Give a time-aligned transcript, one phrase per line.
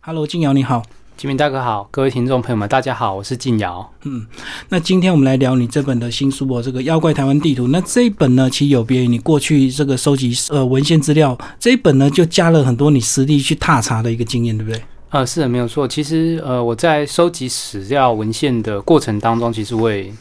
[0.00, 0.82] Hello，静瑶你好，
[1.16, 3.92] 金明大哥好，各位听众朋友们，大家好，我是静瑶。
[4.04, 4.26] 嗯，
[4.68, 7.64] 那今天我们来聊你这本的新书哦，这个《妖怪台湾地图》。
[7.68, 14.82] 那这一本呢，其实有别于你过去这个收集呃文献资料，这一本呢就加了很多你实地去踏查的一个经验，对不对？
[15.10, 15.88] 呃，是的，没有错。
[15.88, 20.12] 其实呃，我在收集史料文献的过程当中，其实我也。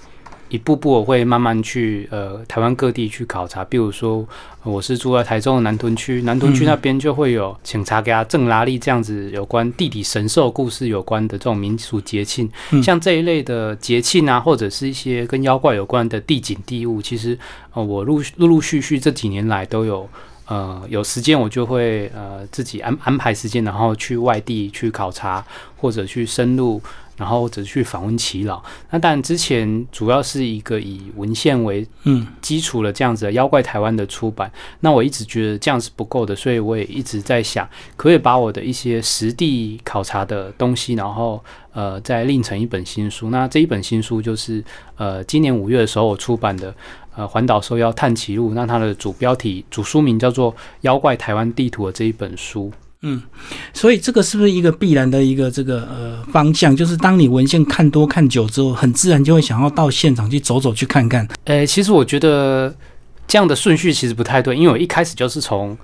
[0.49, 4.25] 一步步我会慢慢去呃台湾各地去考察，比如说
[4.63, 12.49] 我是住在台中的南屯区，南屯区那边就会有警察给他正拉力这样子有关地底神兽故事有关的这种民俗节庆，
[12.83, 17.37] 像这一类的节庆啊，或者是一些跟妖怪有关的地景地物，其实
[17.73, 20.07] 呃我陆陆陆续续这几年来都有
[20.47, 25.45] 呃有时间我就会呃自己安安排时间，然后去外地去考察
[25.77, 26.81] 或者去深入。
[27.17, 28.61] 然后或者去访问耆老，
[28.91, 34.51] 那但之前主要是一个以文献为嗯基础的这样子的妖怪台湾的出版，
[34.81, 43.31] 那我一直觉得这样是不够的，所以我也一直在想，可以把我的一些实地考察的东西，然后呃再另成一本新书。
[43.31, 44.63] 那这一本新书就是
[44.95, 46.71] 呃今年五月的时候我出版的
[47.17, 52.71] 呃《环岛受邀探奇路》，那它的主标题主书名叫做《妖怪台湾地图》的这一本书。
[53.01, 53.21] 嗯，
[53.73, 56.73] 所以这个是不是一个必然的一个这个呃方向？
[56.73, 61.27] 就是当你文献看多看久之后，很自然就会想要到现场去走走去看看。
[61.43, 62.73] 呃，其实我觉得
[63.27, 65.77] 这样的顺序其实不太对，因为我一开始就是从。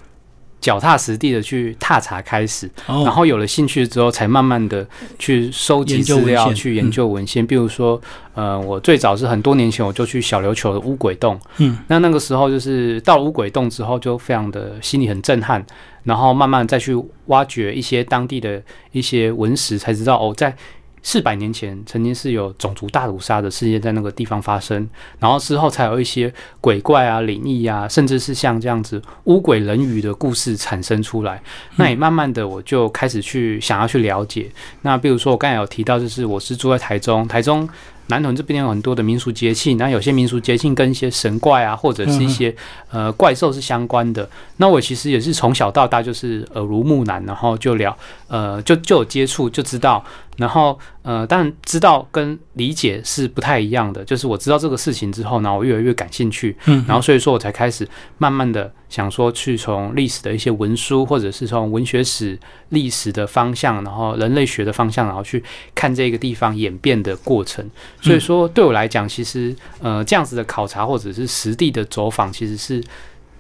[0.64, 4.88] 脚踏实地的去踏查开始，然后有了兴趣之后，才慢慢的
[5.20, 7.46] 去收集资料、去研究文献。
[7.46, 8.02] 比如说，
[8.34, 15.62] 呃，我最早是很多年前我就去小琉球的乌鬼洞，嗯，那那个时候就是到了乌鬼洞之后，就非常的心里很震撼，
[16.04, 20.56] 然后慢慢再去挖掘一些当地的一些文史，才知道哦，在。
[21.04, 31.40] 四百年前，曾经是有种族大屠杀的事件在那个地方发生，然后之后才有一些鬼怪啊、灵异啊，甚至是像这样子乌鬼人鱼的故事产生出来。
[31.76, 34.50] 那也慢慢的，我就开始去想要去了解。
[34.82, 37.70] 那比如说，我刚才有提到，就是我是住在台中，台中。
[38.14, 42.56] 南屯这边有很多的民俗节庆，那有些民俗节庆跟一些神怪啊，或者是一些
[42.92, 44.30] 呃怪兽是相关的。
[44.58, 47.98] 那我其实也是从小到大就是耳濡目染，然后就聊
[48.28, 50.04] 呃就就有接触，就知道。
[50.38, 54.04] 然后呃，但知道跟理解是不太一样的。
[54.04, 57.88] 就是我知道这个事情之后呢，我越来越感兴趣，嗯，然后所以说我才开始
[58.18, 62.38] 慢慢的想说去从历史的一些文书，或者是从文学史
[62.70, 65.44] 历史的方向，然后人类学的方向，然后去
[65.74, 67.68] 看这个地方演变的过程。
[68.00, 72.84] 所以说，对我来讲，其实呃，这样子的考察或者是实地的走访，其实是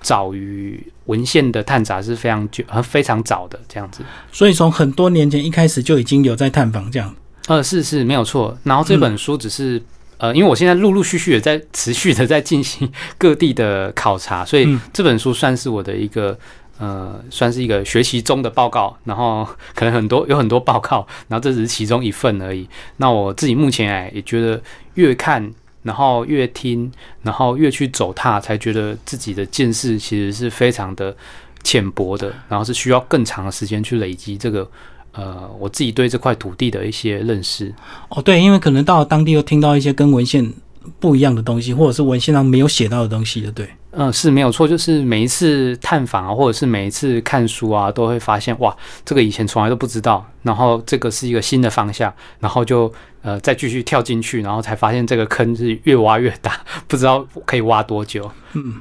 [0.01, 4.03] 早于文献的探查是非常久、非常早的这样子。
[4.31, 7.15] 所以从很多年前一开始就已经有在探访这样。
[7.45, 8.57] 呃，是是没有错。
[8.63, 9.79] 然后这本书只是
[10.23, 12.89] 呃，因为我现在陆陆续续的在持续的在进行
[13.19, 16.37] 各地的考察，所以这本书算是我的一个。
[16.79, 22.67] 呃，算是一个学习中的报告，然后可能很多有很多报告，然后这只是其中一份而已。
[22.97, 24.61] 那我自己目前哎也觉得
[24.95, 25.49] 越看，
[25.83, 26.91] 然后越听，
[27.21, 31.15] 然后越去走踏，才觉得自己的见识其实是非常的
[31.63, 34.67] 浅薄的，然后是需要更长的时间去累积这个
[35.13, 37.73] 呃我自己对这块土地的一些认识。
[38.09, 40.51] 哦，对，因为可能到了当地又听到一些跟文献
[40.99, 43.69] 不一样的东西，或者是文献上没有写到的东西的，对。
[43.95, 48.75] 嗯，是没有错，就是每一次探访啊，或者是每一次看书啊，都会发现哇，
[49.05, 52.91] 这个以前从来都不知道，然后这个是一个新的方向，然后就
[53.23, 58.31] 呃再继续跳进去，然后才发现这个坑是越挖越大， 不知道可以挖多久。
[58.53, 58.75] 嗯，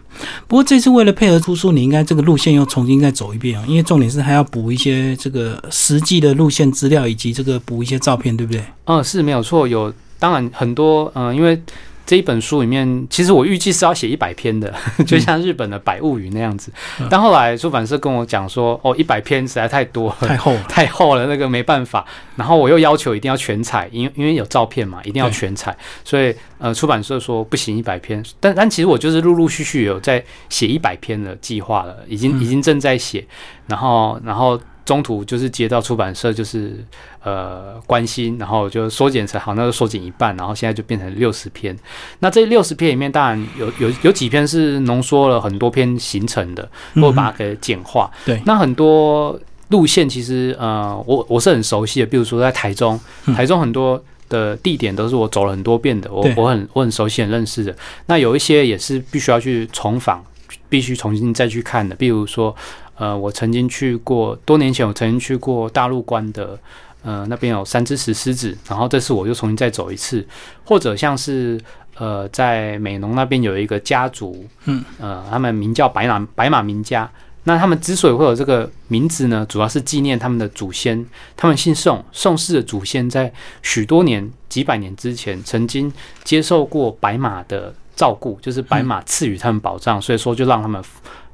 [0.47, 8.63] 不过这次为了配合出书，你应该这个路线又重新再走一遍啊，因为重点是还要补一些这个实际的路线资料，以及这个补一些照片，对不对？
[8.85, 11.59] 嗯，是没有错，有当然很多，嗯，因为。
[12.05, 14.73] 这一本书里面，其实我预计是要写一百篇的，
[15.07, 16.73] 就像日本的《百物语》那样子。
[17.09, 22.05] 但后来出版社跟我讲说，哦，一百篇实在太多，太厚， 太厚了，那个没办法。
[22.37, 25.77] 然后我又要求一定要全彩，因因为有照片嘛，一定要全彩。
[26.05, 28.23] 所以呃，出版社说不行一百篇。
[28.41, 33.25] 但但其实我就是陆陆续续有在写一百篇的计划了，已经已经正在写。
[33.67, 34.61] 然后然后。
[34.85, 36.85] 中途就是接到出版社就是
[37.23, 41.77] 呃关心，然后就缩减成好，那就缩减一半，然后现在就变成六十篇。
[42.19, 48.11] 那这六十篇里面，当然有有有几篇是浓缩了很多篇形成的，或把它给简化。
[48.25, 52.99] 对，那很多路线其实呃，我我是很熟悉的，比如说在台中，
[53.37, 57.75] 台中很多的地点都是我走了很多遍的，我我很我很熟悉很认识的。
[58.07, 60.25] 那有一些也是必须要去重访，
[60.69, 62.55] 必须重新再去看的，比如说。
[62.97, 66.59] 呃，我曾经去过，多年前我曾经去过大陆关的，
[67.03, 70.25] 呃，那边有三只石狮子，然后这次我又重新再走一次，
[70.65, 71.61] 或者像是
[71.97, 77.11] 呃，在美浓那边有一个家族，嗯，呃，他们名叫白马白马名家，
[77.45, 81.05] 那他们之所以会有这个名字呢，主要是纪念他们的祖先，
[81.37, 85.93] 他们姓宋，宋氏的祖先在许多年、几百年之前曾经
[86.25, 90.83] 接受过白马的照顾，就是白马赐予他们保障，所以说就让他们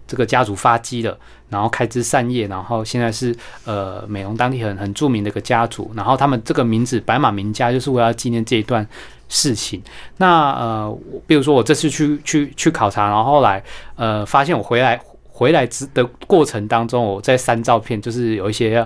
[0.08, 1.16] 这个家族发迹了，
[1.48, 3.32] 然后开枝散叶，然后现在是
[3.64, 8.84] 呃美容当地很很著名的一个家族，然后他们这个名字白马名家就是为了纪念这一段
[9.28, 9.80] 事情。
[10.16, 13.62] 那呃，比如说我这次去去去考察，然后后来
[13.94, 15.00] 呃发现我回来。
[15.30, 18.84] 回来之的过程当中，我在删照片，就是有一些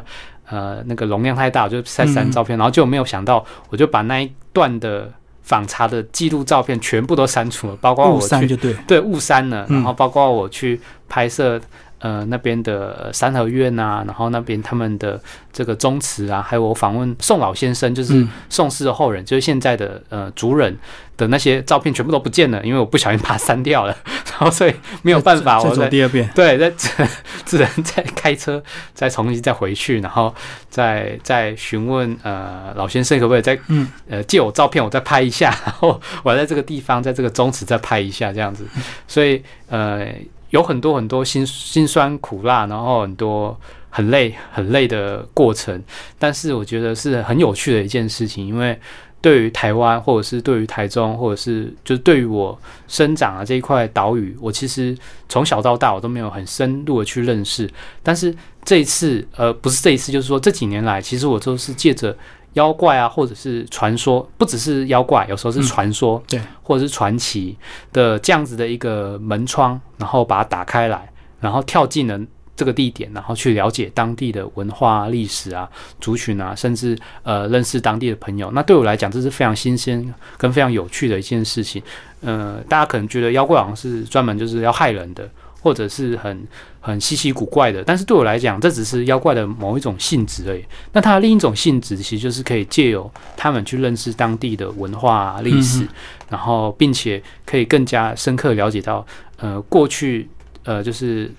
[0.51, 5.11] 呃那个容量太大，我就在删照片，然后就没有想到，我就把那一段的
[5.43, 8.57] 访查的记录照片全部都删除了，包括我去
[8.87, 11.61] 对误删了，然后包括我去拍摄。
[12.03, 15.21] 呃，那边的三合院啊，然后那边他们的
[15.53, 20.77] 这个宗祠啊，还有我访问宋老先生，就是宋氏的后人，就是现在的呃族人
[21.17, 23.97] 的那些照片全部都不见了，因为我不小心把它删掉了，
[24.33, 26.71] 然后所以没有办法，我走第二遍，对，再
[27.47, 28.61] 只能再开车
[28.93, 30.35] 再重新再回去，然后
[30.69, 33.87] 再再询问呃老先生可不可以再嗯。
[34.09, 38.67] 呃借我照片，我再拍一下，然后我在这个地方在这个宗祠再拍一下这样子，
[39.07, 40.09] 所以呃。
[40.53, 43.59] 有很多很多辛辛酸苦辣，然后很多
[43.91, 45.83] 很累很累的过程，
[46.19, 48.79] 但是我觉得是很有趣的一件事情，因为
[49.21, 54.97] 对于台湾或者是对于台中，或者是就是对于我生长的这一块岛屿，我其实
[55.29, 57.69] 从小到大我都没有很深入的去认识，
[58.03, 58.35] 但是
[58.65, 62.17] 这一次，呃，不是这一次，就是说这几年来，其实我都是借着。
[62.55, 67.57] 妖怪啊，或者是传说，不只是妖怪，有时候是传说，对，或者是传奇
[67.93, 71.11] 的这样子的一个门窗，然后把它打开来，
[71.41, 72.21] 然后跳进了
[72.55, 75.69] 这个地点，然后去了解当地的文化、历史啊、
[76.01, 78.51] 族群啊，甚至呃认识当地的朋友。
[78.53, 81.83] 那对我来讲，这是非常新鲜跟非常有趣的一件事情。
[82.21, 85.29] 呃，大家可能觉得妖怪好像是专门就是要害人的。
[85.65, 86.45] 或者是很
[86.85, 90.65] 很稀奇古怪的，但是对我来讲，这只是妖怪的某一种性质而已。
[90.93, 95.87] 那它的另一种性质，其实就是可以借由他们去认识当地的文化历史，
[96.29, 99.07] 然后并且可以更加深刻了解到，
[99.37, 100.29] 呃，过去
[100.65, 101.33] 呃，就是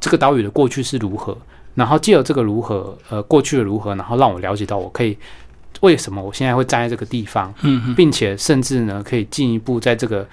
[0.00, 1.36] 这个岛屿的过去是如何，
[1.74, 5.18] 然后借由这个如何，呃，过去的如何，然后让我了解到我可以
[5.80, 10.24] 为什么我现在会站在这个地方，嗯，并且甚至呢，可以进一步在这个。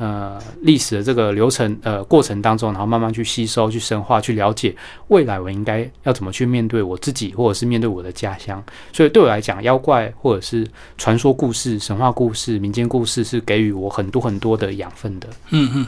[0.00, 4.74] 呃，历史的这个流程呃过程当中，然后慢慢去吸收、去深化、去了解
[5.08, 8.64] 未来我应该要怎么去面对我自己，或者是面对我的家乡。
[8.94, 10.66] 所以对我来讲，妖怪或者是
[10.96, 15.28] 传说故事、神话故事、民间故事是给予我很多很多的养分的。
[15.50, 15.86] 嗯嗯，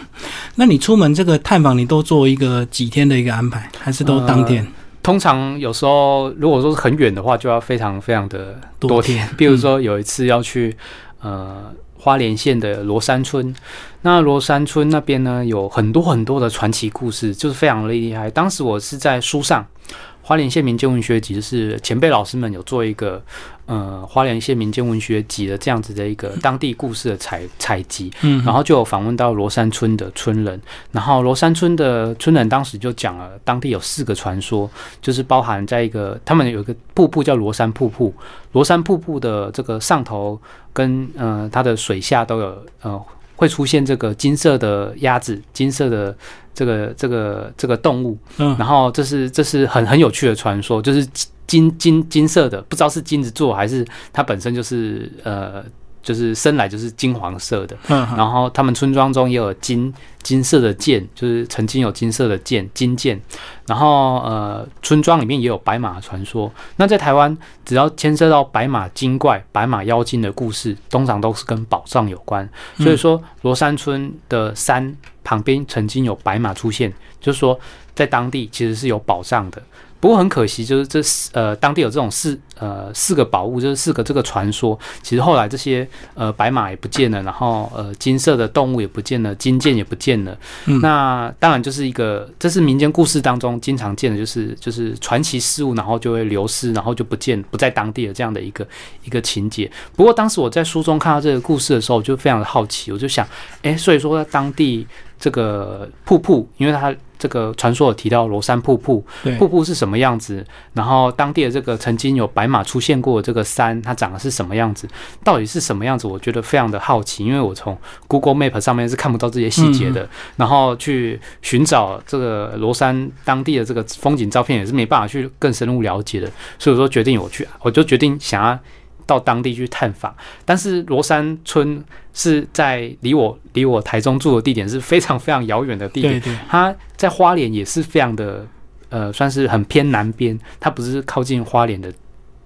[0.55, 4.67] 那你出门这个探访，你都做一个几天的一个安排，还是都当天？
[5.03, 9.27] 通常有时候如果说是很远的话，就要非常非常的多天。
[9.39, 10.77] 比如说有一次要去
[11.23, 11.73] 呃。
[12.03, 13.55] 花莲县的罗山村，
[14.01, 18.29] 那罗山村那边呢，有很多很多的传奇故事，就是非常厉害。
[18.29, 19.65] 当时我是在书上，
[20.23, 23.23] 《花莲县民间文学集》是前辈老师们有做一个。
[23.65, 30.61] 呃，花莲县民间文学集的这样子的一个当地故事的采采集，嗯，然后就有访问到罗山村的村人，
[30.91, 34.69] 然后罗山村的村人当时就讲了，当地有四个传说，
[35.01, 38.13] 就是包含在一个他们有一个瀑布叫罗山瀑布，
[38.51, 40.39] 罗山瀑布的这个上头
[40.73, 43.03] 跟呃它的水下都有呃
[43.43, 46.17] 会出现这个金色的鸭子，金色的
[46.55, 51.05] 这个这个这个动物，嗯，然后这是这是很很有趣的传说，就是。
[51.45, 55.63] 金金金色的，不知道是金子做还是它本身就是呃，
[56.03, 57.77] 就是生来就是金黄色的。
[57.89, 59.93] 然后他们村庄中也有金
[60.23, 63.21] 金色的剑，就是曾经有金色的剑金剑。
[63.67, 66.53] 然后呃，村庄里面也有白马传说。
[66.77, 72.49] 那在台湾，只要牵涉到白马精怪、白马妖精的故事，通常都是跟宝藏有关。
[72.79, 77.59] 所以说，罗山村的山旁边曾经有白马出现，就是说
[77.95, 79.63] 在当地其实是有宝藏的。
[80.03, 84.77] 不过很可惜，就是这四呃当地有这种四呃四个宝物，就是四个这个传说。
[85.01, 90.37] 其实后来这些呃白马也不见了，然后呃金色的动物也不见了，金剑也不见了。
[90.83, 98.67] 那当然就是一个，这是民间故事当中经常见的，就是就是传奇事物，然后就会流失，然后就不见不在当地的这样的一个
[99.05, 99.71] 一个情节。
[99.95, 103.25] 不过当时我在书中看到这个故事的时候，我就非常的好奇，我就想，
[103.63, 104.85] 哎，所以说当地
[105.17, 106.93] 这个瀑布，因为它。
[107.23, 109.05] 这个传说有提到罗山瀑布，
[109.39, 110.45] 瀑布是什么样子？
[110.73, 114.89] 然后当地的这个曾经有白马出现过这个山，它长得是什么样子？
[115.23, 116.09] 到底是什么样子？
[116.09, 120.09] 我觉得非常的好奇，因为我从 Google Map 上面是看不到这些细节的。
[120.37, 126.29] 然后去寻找这个罗山当地的这个风景照片，也是没办法去更深入了解的。
[126.59, 128.59] 所以说决定我去，我就决定想要
[129.07, 130.15] 到当地去探访。
[130.45, 131.83] 但是罗山村
[132.13, 138.47] 是在离我离我台中住的地点是非常非常遥远的地点，它在花莲也是非常的
[138.89, 141.93] 呃，算是很偏南边，它不是靠近花莲的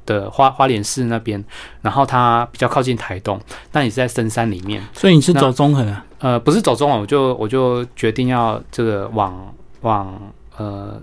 [0.04, 1.42] 的花花莲市那边，
[1.82, 3.40] 然后它比较靠近台东，
[3.72, 4.82] 但也是在深山里面。
[4.92, 6.04] 所以你是走中横啊？
[6.18, 11.00] 呃，不是走中横，我就我就决定要这个往往呃。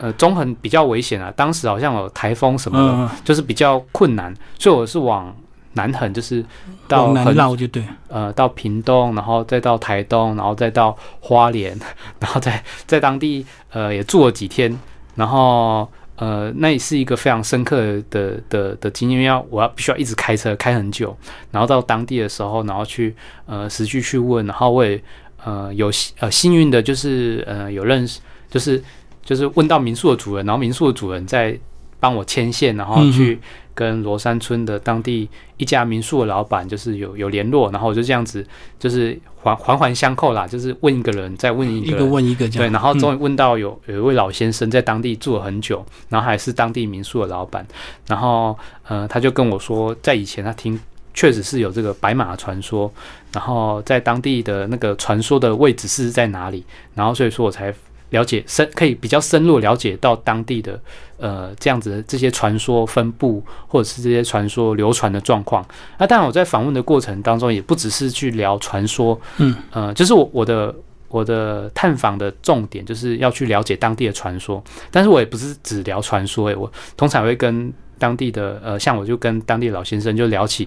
[0.00, 5.30] 呃，中横比较危险啊，当时好像有台风什么的，就是比较困难，所以我是往
[5.74, 6.42] 南横，就是
[6.88, 11.78] 到南绕就对，呃，到屏东，然后再到台东，然后再到花莲，
[12.18, 14.74] 然后在在当地呃也住了几天，
[15.16, 21.14] 然后呃那也是一个非常深刻的的的经验，因为我要必须要一直开车开很久，
[21.50, 23.14] 然后到当地的时候，然后去
[23.44, 24.98] 呃实际去问，然后我也
[25.44, 28.82] 呃有呃幸运的就是呃有认识就是。
[29.30, 31.56] 就是问到民宿的主人，然后民宿的主人再
[32.00, 33.38] 帮我牵线，然后去
[33.72, 38.44] 跟罗山村的当地一家民宿的老板，就是有有联络，然后我就这样子，
[38.76, 47.64] 就是环环环相扣啦，就是问一个人，再问一个，一个问一个，对，然后终于问到有有一位老先生在当地住了很久，然后还是当地民宿的老板，
[48.08, 48.58] 然后
[48.88, 50.76] 呃，他就跟我说，在以前他听
[51.14, 52.92] 确实是有这个白马传说，
[53.32, 56.64] 然后在当地的那个传说的位置是在哪里，
[56.96, 57.72] 然后所以说我才。
[58.10, 60.80] 了解深可以比较深入了解到当地的
[61.16, 65.64] 呃这样子的这些传说分布或者是这些传说流传的状况。
[65.98, 70.74] 那当然我在访问的过程当中也不只是去聊传说，嗯呃，就是我我的
[71.08, 74.62] 我的探访的重点就是要去了解当地的传说。
[74.90, 80.66] 但是我也不是只聊传说，诶，我通常会跟当地的呃像我就跟当地老先生就聊起。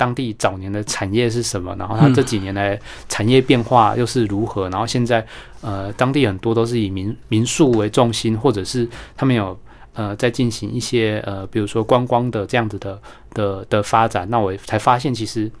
[0.00, 1.76] 当地早年的产业是什么？
[1.78, 4.66] 然后它这几年来产业变化又是如何？
[4.70, 5.26] 然后现在
[5.60, 9.54] 呃，当地很多都是以民民宿为重心，或者是他们有
[9.92, 12.98] 呃在进行一些呃，比如说观光的这样子的
[13.34, 14.26] 的的发展。
[14.30, 15.52] 那我才发现，其实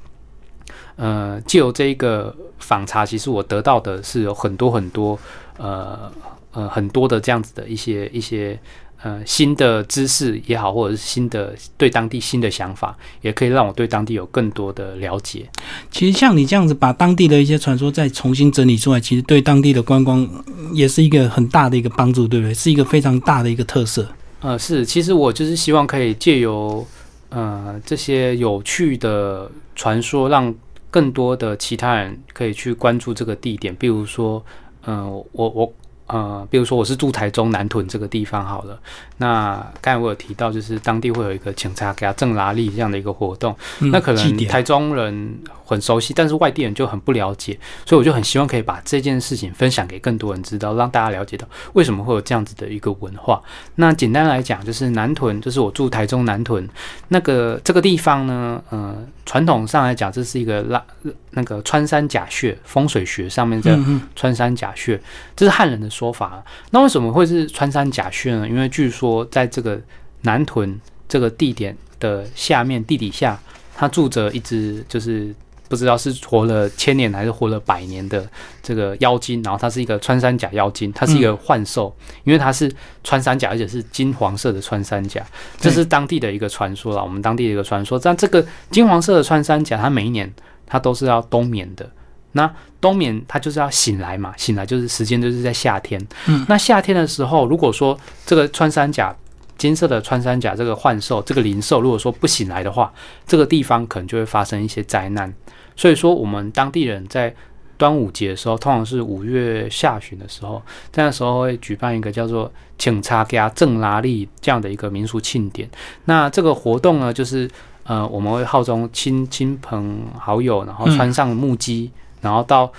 [0.96, 5.18] 呃，借由这一个访查，其实我得到的是有很多很多
[5.58, 6.10] 呃
[6.52, 8.58] 呃很多的这样子的一些一些。
[9.02, 15.48] 呃，新的知识也好，或者是新的对当地新的想法，也可以让我对当地有更多的了解。
[15.90, 20.28] 其实像你这样子把当地的一些传说再重新整理出来，其实对当地的观光
[20.74, 22.52] 也是一个很大的一个帮助，对不对？
[22.52, 24.06] 是一个非常大的一个特色。
[24.40, 26.86] 呃，是，其实我就是希望可以借由
[27.30, 30.54] 呃这些有趣的传说，让
[30.90, 33.74] 更多的其他人可以去关注这个地点。
[33.76, 34.44] 比如说，
[34.84, 35.72] 嗯，我我。
[36.12, 38.78] 呃，比如说我是住台中南屯这个地方好了，
[39.18, 53.40] 那刚才我有提到，就是当地会有一个警察给他正拉力这样的一个活动，那可能台中人很熟悉，但是外地人就很不了解，所以我就很希望可以把这件事情分享给更多人知道，让大家了解到为什么会有这样子的一个文化。
[53.76, 56.68] 那简单来讲，就是南屯，就是我住台中南屯
[57.08, 60.82] 那个这个地方呢，呃，传统上来讲，这是一个拉
[61.32, 63.78] 那个穿山甲穴风水学上面的
[64.16, 65.00] 穿山甲穴，
[65.36, 65.90] 这是汉人的。
[65.90, 68.48] 说法，那为什么会是穿山甲穴呢？
[68.48, 69.78] 因为据说在这个
[70.22, 73.36] 南屯这个地点的下面地底下，
[73.76, 75.34] 它住着一只就是
[75.68, 78.24] 不知道是活了千年还是活了百年的
[78.62, 82.72] 这个妖精，然后它是一个穿山甲妖精，它是一个幻兽，因为它是
[83.02, 85.20] 穿山甲，而且是金黄色的穿山甲，
[85.58, 87.02] 这是当地的一个传说了。
[87.02, 90.32] 我们当地的一个传说，但这个金黄色的穿山甲，它每一年
[90.70, 91.86] 它都是要冬眠的。
[92.32, 92.50] 那
[92.80, 96.00] 冬眠它就是要醒来嘛，醒来就是时间就是在夏天。
[96.28, 99.14] 嗯，那夏天的时候，如果说这个穿山甲
[99.58, 102.90] 金色的穿山甲这个幻兽这个灵兽，如果说不醒来的话，
[103.26, 105.34] 这个地方可能就会发生一些灾难。
[105.74, 107.34] 所以说，我们当地人在
[107.76, 110.62] 端午节的时候，通常是五月下旬的时候，
[110.92, 115.68] 在那时候会举办一个叫做“请茶家正拉力”这样的一个民俗庆典。
[116.04, 117.50] 那这个活动呢，就是
[117.84, 121.90] 呃，我们会号召亲亲朋好友，然后穿上木屐。
[122.20, 122.70] 然后到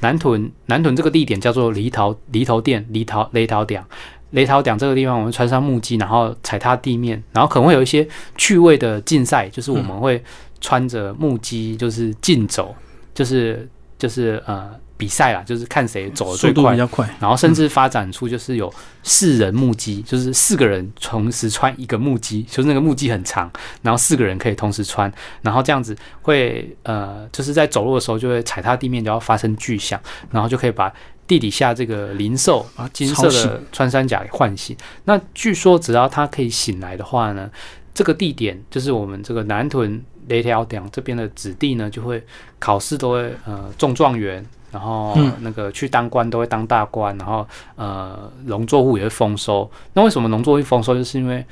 [0.00, 3.84] 南屯，南屯这个地点叫做犁头犁头店，犁头雷头点，
[4.30, 10.22] 雷头点这个地方，我们穿上木屐，然后踩踏地面，然后可能会有一些趣味的竞赛，就是我们会
[10.60, 12.74] 穿着木屐，就是竞走，
[13.14, 14.70] 就是就是呃。
[14.98, 17.08] 比赛啦，就是看谁走的最快，比较快。
[17.20, 18.70] 然后甚至发展出就是有
[19.04, 23.50] 四人木屐，就是四个人同时穿一个木屐，就是那个木屐很长，
[23.80, 29.98] 然后四个人可以同时穿，然后这样子会呃，就是在走路的时候就会踩踏地面，就要发生巨响，
[30.32, 30.92] 然后就可以把
[31.28, 34.76] 地底下这个灵兽啊金色的穿山甲给唤醒。
[35.04, 37.48] 那据说只要它可以醒来的话呢，
[37.94, 42.22] 这个地点就是我们这个南屯雷条点这边的子弟呢，就会
[42.58, 44.44] 考试都会呃中状元。
[44.70, 47.46] 然后那个去当官都会当大官，然后
[47.76, 49.70] 呃农作物也会丰收。
[49.94, 50.94] 那为什么农作物丰收？
[50.94, 51.44] 就是因为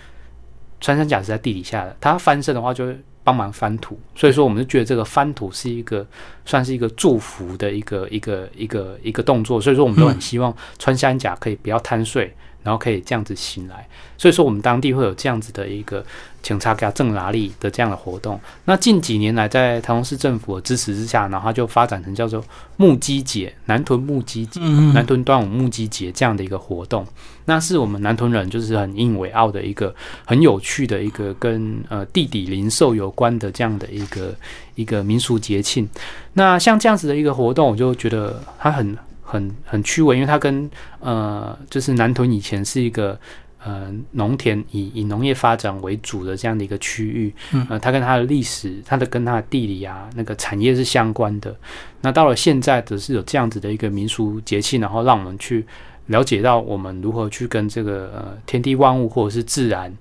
[0.80, 6.06] 穿山甲是在地底下的，它翻身的话就会帮忙翻土，所以说我们就觉得这个翻土是一个
[6.44, 12.34] 算是一个祝福的一个一个一个一个动作，所以说我们都很希望穿山甲可以不要贪睡。
[12.66, 13.86] 然后可以这样子醒来，
[14.18, 16.04] 所以说我们当地会有这样子的一个
[16.42, 18.40] 警察给他正拉力的这样的活动。
[18.64, 22.44] 那近几年来，在台中市政府的支持之下，然后就发展成叫做
[22.76, 24.58] 木鸡节、南屯木鸡节、
[24.92, 27.06] 南屯端午木鸡节这样的一个活动。
[27.44, 29.94] 那是我们南屯人就是很引以为傲的一个
[30.24, 34.34] 很有趣的一个跟呃地底灵兽有关的这样的一个
[34.74, 35.88] 一个民俗节庆。
[36.32, 38.98] 那像这样子的一个活动，我就觉得它很。
[39.26, 43.18] 很很趣味，因为它跟呃，就是南屯以前是一个
[43.62, 47.34] 呃农田以以农业发展为主的这样的一个区域，
[47.68, 51.54] 呃，它跟它的历史、它的跟它的地理啊那个产业是相关的。
[52.02, 55.66] 那到了现在，则是有这样子的一个民俗节气，然后让我们去
[56.06, 59.92] 了解到我们如何去跟这个呃天地万物或者是自然。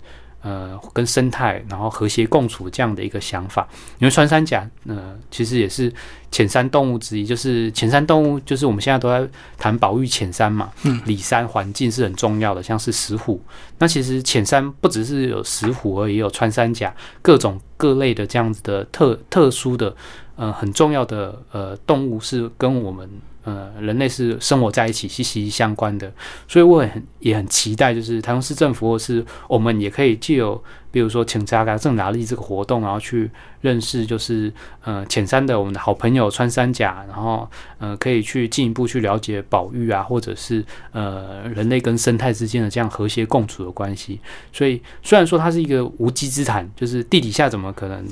[0.46, 5.92] 呃，跟生态然后和谐共处这样的一个想法，因为穿山甲呃，其实也是
[6.30, 13.42] 浅山动物之一，就是浅山动物，就是我们现在都在谈保育浅山嘛，嗯，里山环境是很重要的，像是石虎，
[13.80, 19.96] 那其实浅山不只是有石虎而已，有穿山甲，各种各类的这样子的特特殊的
[20.36, 23.10] 呃很重要的呃动物是跟我们。
[23.46, 26.12] 呃，人类是生活在一起息息相关的，
[26.48, 33.30] 所以我很也很期待，就是台中市政府或是我们也可以借由，比如说请加嘎正达利这个活动，然后去
[33.62, 34.52] 认识，就是
[34.84, 44.20] 呃浅山的我们的好朋友穿山甲，然后呃可以去进一步去了解保育啊，或者是呃人类跟生态之间的这样和谐共处的关系。
[44.52, 48.04] 所以虽然说它是一个无稽之谈，就是地底下怎么可能？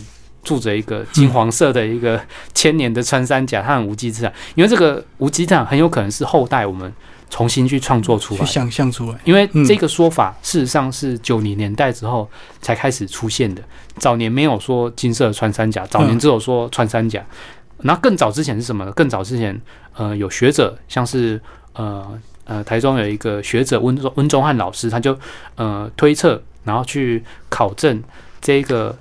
[0.43, 2.21] 住着一个金黄色的一个
[2.53, 6.91] 千年的穿山甲，它很无稽之谈，因为这个无稽之谈很有可能是后代我们
[7.29, 9.17] 重新去创作出来、去想象出来。
[9.23, 12.29] 因为这个说法事实上是九零年代之后
[12.62, 13.63] 才开始出现的，
[13.97, 17.23] 早年没有说金色穿山甲，早年只有说穿山甲。
[17.85, 18.91] 那更早之前是什么呢？
[18.91, 19.59] 更早之前，
[19.95, 21.41] 呃，有学者像是
[21.73, 25.17] 呃呃台中有一个学者温温中汉老师，他就
[25.55, 28.03] 呃推测，然后去考证
[28.41, 28.97] 这个。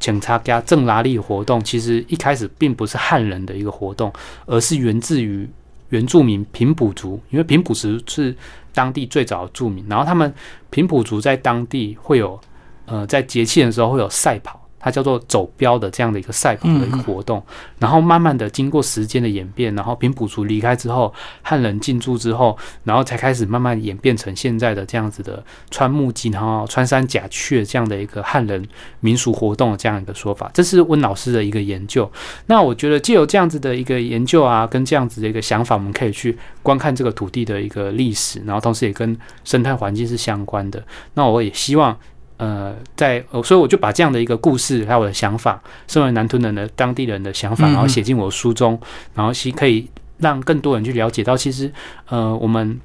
[0.00, 4.12] 警察加正拉力活动，其实一开始并不是汉人的一个活动，
[4.46, 5.48] 而是源自于
[5.90, 8.34] 原住民平埔族，因为平埔族是
[8.72, 10.34] 当地最早的住民，然后他们
[10.70, 12.40] 平埔族在当地会有，
[12.86, 14.59] 呃，在节气的时候会有赛跑。
[14.80, 17.40] 它叫做走标的这样的一个赛跑的一个活动，
[17.78, 21.12] 然后慢慢的经过时间的演变，然后平埔族离开之后，
[21.42, 28.66] 汉人进驻之后，然后才开始慢慢演变成现在的这样子的穿木屐，然后穿山甲雀这样的一个汉人
[29.00, 30.50] 民俗活动的这样一个说法。
[30.54, 32.10] 这是温老师的一个研究。
[32.46, 40.82] 那我觉得既有这样子的一个研究啊，跟这样子的一个想法，我们可以去观看这个土地的一个历史，然后同时也跟生态环境是相关的。
[41.14, 41.96] 那我也希望。
[42.40, 48.80] 呃，在所以我就把这样的一个故事，还有我的想法，身为南屯人的当地人的想法，然后写进我书中，
[49.14, 51.70] 然后是可以让更多人去了解到，其实
[52.08, 52.80] 呃，我们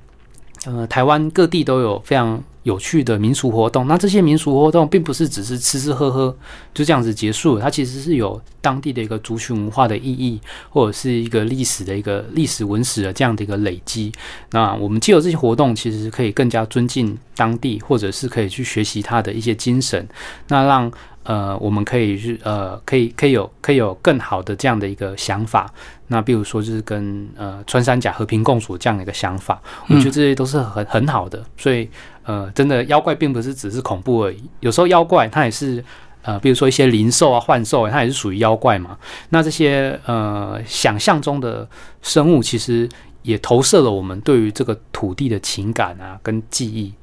[0.66, 2.44] 呃台湾各地都有非常。
[2.66, 6.36] 有趣的民俗活动，那这些民俗活动并不是只是吃吃喝喝
[6.74, 14.12] 就这样子结束，它其实是有当地的一个族群文化的意义，或者是一个历史的一个历史文史的这样的一个累积。
[14.50, 20.08] 那我们既有这些活动，其实可以更加尊敬当地，或者是可以去学习它的一些精神，
[20.48, 20.92] 那让。
[21.26, 25.68] 呃，我们可以是呃，可以可以有可以有更好的这样的一个想法。
[26.06, 31.44] 那比如说，就是跟呃穿山甲和平共处这样的一个想法，我觉得这些都是很很好的。
[31.58, 31.90] 所以
[32.26, 35.84] 呃，真的妖怪并不是只是恐怖而已，有时候妖怪它也是
[36.24, 38.98] 呃，比如说一些灵兽啊、幻兽，它也是属于妖怪嘛。
[39.30, 41.68] 那这些呃想象中的
[42.02, 42.90] 生物，其实
[43.22, 46.94] 也投射了我们对于这个土地的情感啊，跟记忆，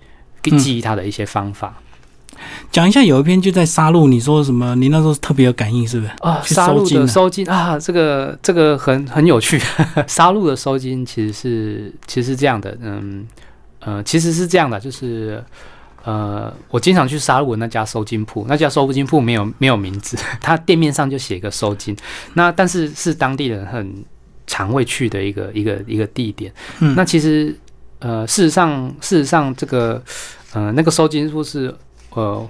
[0.43, 1.75] 跟记忆它的一些方法。
[2.73, 4.75] 讲一下，有一篇就在杀戮，你说什么？
[4.75, 6.13] 你那时候特别有感应，是不是？
[6.23, 9.61] 啊，杀戮的收金啊，这个这个很很有趣。
[10.09, 13.25] 杀戮的收金其实是其实是这样的，嗯
[13.85, 15.43] 呃，其实是这样的，就是
[16.05, 21.97] 呃，我经常去沙鹿那家收金铺，那家收金铺没有没有名字， 它店面上就写个收金，
[22.35, 24.05] 那但是是当地人很
[24.47, 26.53] 常会去的一个一个一个地点。
[26.97, 27.57] 那其实
[27.99, 30.03] 呃，事实上事实上这个
[30.53, 31.75] 呃那个收金铺是。
[32.15, 32.47] 呃，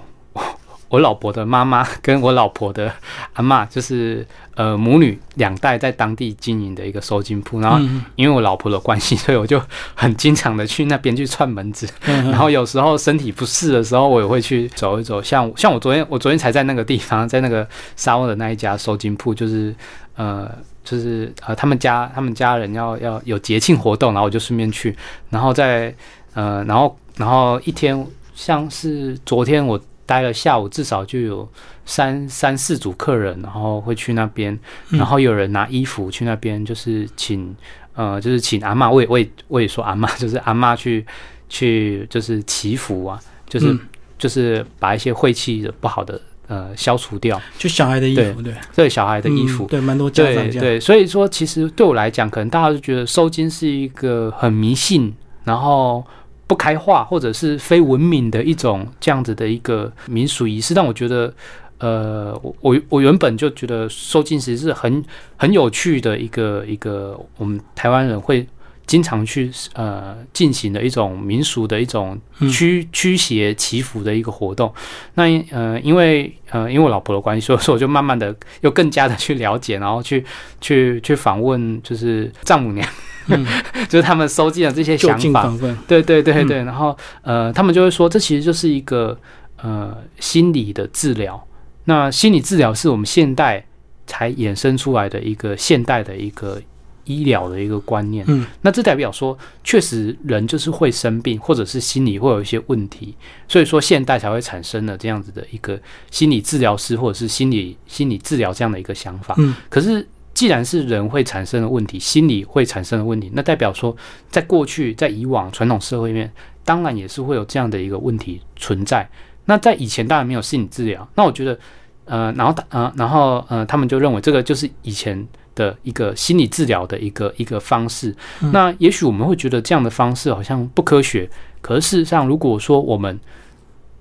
[0.93, 2.93] 我老婆的妈妈 跟我老婆的
[3.33, 7.59] 阿妈，就是呃母女两代在当地经营的一个收金铺。
[7.59, 7.79] 然后
[8.15, 9.59] 因为我老婆的关系，所以我就
[9.95, 11.89] 很经常的去那边去串门子。
[12.05, 15.19] 然后有时候身体不适的时候，我也会去走一走。
[15.19, 19.73] 像像我昨天，我昨天才在那个地方， 在那个沙窝的那一家收金铺，就是
[20.15, 20.47] 呃
[20.83, 24.95] 就是呃他们家他们家人要要有节庆活动，然后我就顺便去。
[25.31, 25.91] 然后在
[26.35, 28.05] 呃然后然后一天。
[28.35, 31.47] 像是昨天我待了下午，至少就有
[31.85, 34.57] 三三四组客人，然后会去那边，
[34.89, 37.55] 然后有人拿衣服去那边，就是请
[37.95, 41.05] 呃，就是请阿妈，我也我也我也说阿妈， 就是阿妈去
[41.47, 43.77] 去就是祈福啊，就是
[44.17, 55.13] 就是把一些晦气的不好的呃消除掉，就小孩的衣服，对对，小孩的衣服，对，蛮多家长对对，所以说其实对我来讲，可能大家都觉得收金是一个很迷信，
[55.43, 56.03] 然后。
[56.45, 61.33] 不开化或者是非文明的一种这样子的一个民俗仪式，但我觉得，
[61.79, 65.03] 呃，我我原本就觉得收金石是很
[65.37, 68.45] 很有趣的一个一个我们台湾人会
[68.85, 72.19] 经常去呃进行的一种民俗的一种
[72.51, 74.73] 驱驱邪祈福的一个活动。
[75.15, 80.23] 那呃，因为呃，因为我老婆的关系， 所以说我就慢慢的又更加的去了解，然后去
[80.61, 82.87] 去去访问，就是丈母娘。
[83.27, 83.45] 嗯，
[83.87, 85.49] 就是他们收集了这些想法，
[85.87, 89.17] 对对对对，然后呃，他们就会说，这其实就是一个
[89.61, 91.41] 呃心理的治疗。
[91.85, 93.65] 那心理治疗是我们现代
[94.05, 96.61] 才衍生出来的一个现代的一个
[97.05, 98.25] 医疗的一个观念。
[98.27, 103.15] 嗯，那这代表说，确实人就是会生病，或者是心理会有一些问题，
[103.47, 105.79] 所以说现代才会产生了这样子的一个
[106.11, 109.35] 心理治疗师或者是心理心理治疗这样的一个想法。
[109.37, 110.07] 嗯，可是。
[110.33, 113.95] 既然是人会产生的问题，心理会产生的问题，那代表说，
[114.31, 116.29] 在过去，在以往传统社会面，
[116.65, 119.07] 当然也是会有这样的一个问题存在。
[119.45, 121.59] 那在以前当然没有心理治疗，那我觉得，
[122.05, 125.23] 呃，然后，呃，然后，呃，他们就认为这个就是以前
[125.55, 128.15] 的一个心理治疗的一个一个方式。
[128.51, 131.29] 那也许我们会觉得这样的方式好像不科学，
[131.61, 133.19] 可是事实上，如果说我们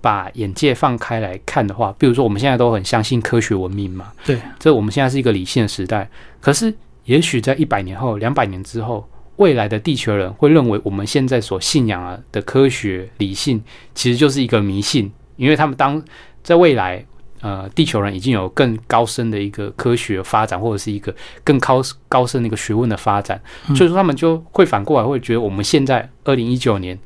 [0.01, 6.11] 把眼界放开来看的话，比如说我们现在都很相信科学文明嘛，对，这我们现在是一个理性的时代。
[6.41, 13.63] 可是，也许在一百年后、两百年之后，未来的地球人会认为我们现在所信仰啊的科学理性，
[13.95, 16.03] 其实就是一个迷信，因为他们当
[16.43, 17.05] 在未来，
[17.43, 23.39] 呃，地球人已经有更高深的一个科学发展，或者是一个更高高深的一个学问的发展，
[23.77, 26.99] 所以说他们就会反过来会觉得我们现在二零一九年。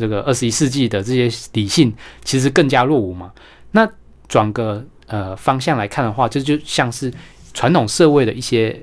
[0.00, 3.32] 这个二十一世纪的这些理性其实更加落伍嘛？
[3.72, 3.84] 那
[4.28, 7.12] 转个呃方向来看的话，这就像是
[7.52, 8.80] 传统社会的一些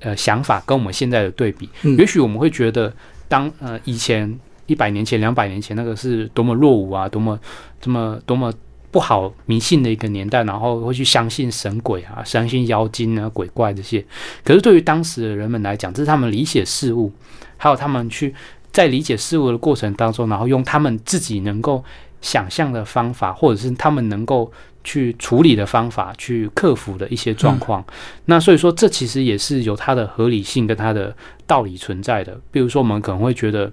[0.00, 1.66] 呃想法跟我们现在的对比。
[1.96, 2.92] 也许我们会觉得，
[3.28, 7.40] 当呃以前一百年前、两百年前那个是多么落伍啊，多么
[7.80, 8.52] 这么多么
[8.92, 14.04] 不好迷信的一个年代，然后会去相信神鬼啊、相信妖精啊、鬼怪这些。
[14.44, 17.10] 可是对于当时的人们来讲，这是他们理解事物，
[17.56, 18.32] 还有他们去。
[18.72, 21.84] 在理解事物的过程当中，然后用他们自己能够
[22.22, 24.50] 想象的方法，或者是他们能够
[24.82, 27.84] 去处理的方法，去克服的一些状况。
[28.24, 31.14] 那所以说，这其实也是有它的合理性跟它的
[31.46, 32.40] 道理存在的。
[32.50, 33.70] 比如说，我们可能会觉得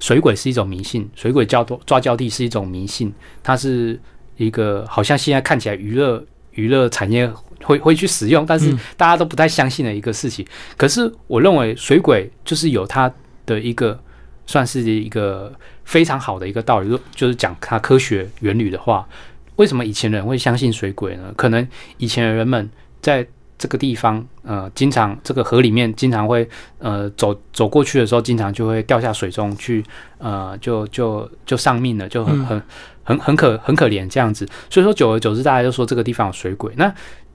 [0.00, 3.12] 水鬼是一种迷信，水鬼叫做抓交替是一种迷信，
[3.42, 3.98] 它是
[4.36, 7.30] 一个好像现在看起来娱乐娱乐产业
[7.62, 10.46] 会会去使用，但是大家都不太相信的一个事情。
[10.76, 13.12] 可是我认为水鬼就是有它。
[13.46, 13.96] 的一个
[14.44, 19.08] 算是一个非常好的一个道理，就就是讲它科学原理的话，
[19.54, 21.32] 为什么以前人会相信水鬼呢？
[21.36, 21.64] 可能
[21.96, 22.68] 以前的人们
[23.00, 23.24] 在
[23.58, 29.84] 这个地方，呃，经常这个河里面经常会，呃，走走过去的时候，经常就会掉下水中去，
[30.18, 32.62] 呃，就就就丧命了，就很很
[33.02, 34.46] 很很可很可怜这样子。
[34.70, 36.72] 所以说，久而久之，大家就说这个地方有水鬼。
[36.76, 36.92] 那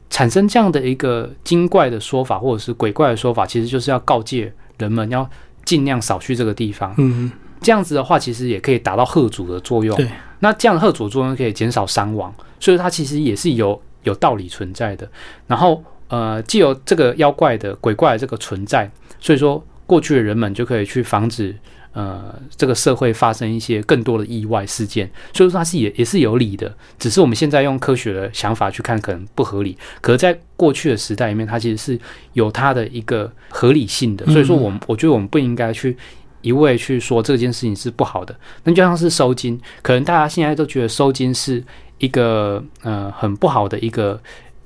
[0.09, 5.29] 产生这样的一个精怪的说法，或者是鬼怪的说法，其实就是要告诫人们要。
[5.63, 7.31] 尽量少去这个地方，嗯，
[7.61, 9.95] 这样子的话，其实也可以达到贺主的作用。
[9.95, 15.07] 对，那这样的贺主作用可以减少伤亡，所以它其实也是有有道理存在的。
[15.45, 15.81] 然后，
[16.11, 18.87] 呃，既有这个妖怪的鬼怪的这个存在，
[19.19, 21.55] 所以说过去的人们就可以去防止。
[21.93, 29.77] 呃，这个社会发生一些更多的意外事件，所以说它是也也是有理的，只是我们现在用科学的想法去看，可能不合理。
[29.99, 31.99] 可是在过去的时代里面，它其实是
[32.31, 34.25] 有它的一个合理性的。
[34.27, 35.97] 所以说，我们我觉得我们不应该去
[36.41, 38.33] 一味去说这件事情是不好的。
[38.63, 41.61] 那就像是收金，可能大家现在都觉得收金是
[41.97, 44.17] 一个呃很不好的一个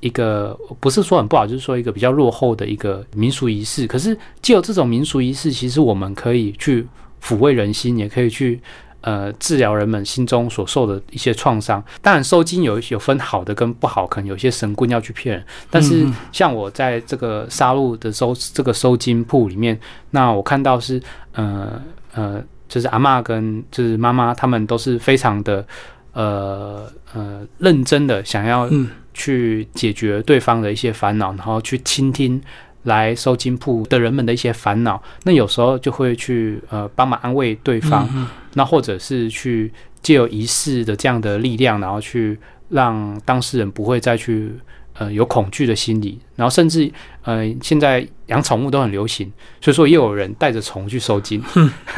[0.06, 3.88] 一个，不是说很不好，就是说一个比较落后的一个民俗仪式。
[3.88, 6.86] 可是，既有这种民俗仪式，其实我们可以去。
[7.26, 8.62] 抚慰人心，也可以去
[9.02, 11.84] 呃治疗人们心中所受的一些创伤。
[12.00, 15.44] 当然，收金有有分好的跟不好，可能有些神棍要去骗人。
[15.72, 19.76] 但是，像我在这个杀戮的收这个收金铺里面，
[20.12, 21.02] 那我看到是
[21.34, 21.82] 呃
[22.14, 25.66] 呃，就是阿妈跟就是妈妈，他们都是非常的
[26.14, 28.70] 呃呃认真的想要
[29.16, 32.40] 去解决对方的一些烦恼，然后去倾听。
[32.86, 38.08] 来收金铺的人们的一些烦恼，那有时候就会去呃帮忙安慰对方，
[38.54, 39.74] 那或者是去
[40.04, 42.38] 借由仪式的这样的力量，然后去
[42.70, 44.52] 让当事人不会再去
[44.98, 46.92] 呃有恐惧的心理，然后甚至
[47.24, 49.32] 呃现在养宠物都很流行，
[49.62, 51.44] 所以说也有人带着宠物去收金，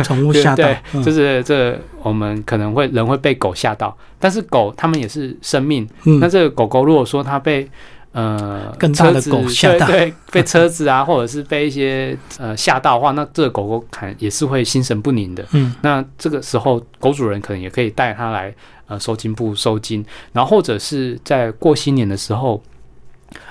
[0.04, 5.88] 宠物吓到，对，就是这我们可能会人会被狗吓到，但是狗它们也是生命，
[6.20, 7.70] 那这个狗狗如果说它被
[8.14, 15.46] 呃，更大的狗吓到，对，被车子啊，或者是被一些呃吓到的话，那这个狗狗看也是会心神不宁的。
[15.52, 18.52] 嗯，那这个时候狗主人可能也可以带它来
[18.88, 22.60] 呃收金部收金，然后或者是在过新年的时候，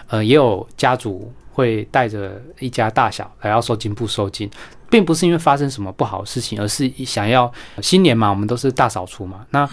[0.08, 4.50] 呃，也有家族会带着一家大小来到收金不收金，
[4.90, 9.68] 并不是因为发生什么不好的事情，而是想要新年嘛，我们都是大扫除嘛，那。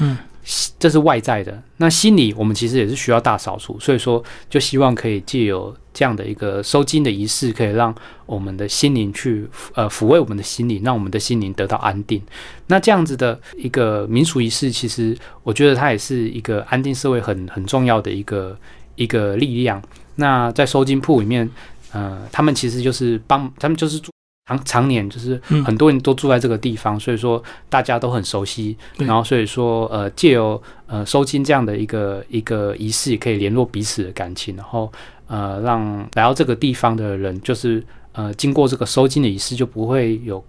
[0.77, 12.21] 这是外在的，那心里我们其实也是需要大扫除，所以说就希望可以借由这样的一个收金的仪式，可以让我们的心灵去呃抚慰我们的心灵，让我们的心灵得到安定。
[12.67, 18.57] 那这样子的一个民俗仪式，其实我觉得它也是一个安定社会很很重要的一个
[18.95, 19.81] 一个力量。
[20.15, 21.49] 那在收金铺里面，
[21.91, 23.99] 呃，他们其实就是帮他们就是
[24.45, 28.77] 常常年就是很多人都住在这个地方，所以说大家都很熟悉。
[28.97, 34.55] 然后所以说，呃，借由呃收金这样的一个一个仪式，也可以联络彼此的感情。
[34.57, 34.91] 然后
[35.27, 40.43] 呃，让来到这个地方的人，就是呃经过这个收金的仪式，就不会有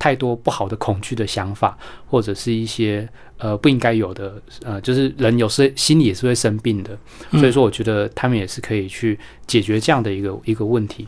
[0.00, 6.98] 太多不好的恐惧的想法，或者是一些呃不应该有的呃，就是人有时心里也是会生病的。
[7.32, 11.06] 所以说，我觉得他们也是可以去解决这样的一个一个问题。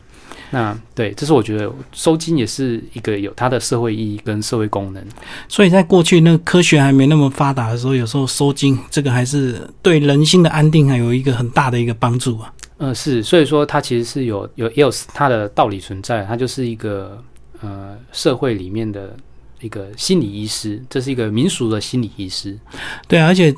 [0.51, 5.03] 那对，这是我觉得收金也是一个有它的社会意义跟社会功能。
[5.47, 12.53] 所以在过去那个科学还没那么发达的时候，有时候收金这个还是对人心的安定还有一个很大的一个帮助啊。
[12.77, 17.19] 嗯，是，所以说它其实是有有也有它的道理存在，它就是一个
[17.63, 19.15] 呃社会里面的
[19.59, 22.55] 一个心理医师，这是一个民俗的心理医师。
[23.07, 23.51] 对啊，而且。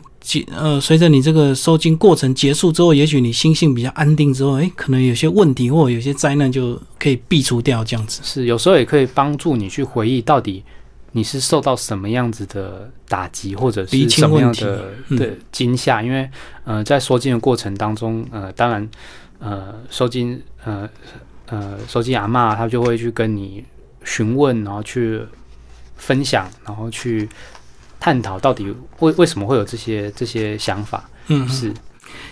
[0.52, 8.22] 呃，随着你这个收金过程结束之后，也许你心性比较安定之后，哎，可能有些问题或有些灾难就可以避除掉，这样子。
[8.24, 10.64] 是，有时候也可以帮助你去回忆到底
[11.12, 16.02] 你是受到什么样子的打击，或者是什么样的的惊吓。
[16.02, 16.28] 因为
[16.64, 18.90] 呃，在收金的过程当中，呃，当然
[19.38, 20.90] 呃，收金呃
[21.46, 23.64] 呃，收金阿妈她就会去跟你
[24.06, 25.20] 询问，然后去
[25.98, 27.28] 分享，然后去。
[27.98, 28.68] 探讨到底
[29.00, 31.10] 为为什么会有这些这些想法？
[31.28, 31.74] 嗯，是